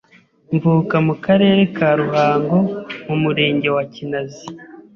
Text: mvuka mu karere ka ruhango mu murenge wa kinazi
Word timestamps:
mvuka 0.55 0.95
mu 1.07 1.15
karere 1.25 1.61
ka 1.75 1.89
ruhango 1.99 2.57
mu 3.05 3.15
murenge 3.23 3.67
wa 3.75 3.83
kinazi 3.93 4.45